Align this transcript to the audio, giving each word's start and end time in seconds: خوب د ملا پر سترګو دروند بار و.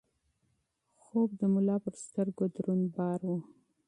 خوب 1.03 1.29
د 1.39 1.41
ملا 1.53 1.75
پر 1.83 1.93
سترګو 2.03 2.43
دروند 2.55 2.85
بار 2.95 3.19
و. 3.29 3.33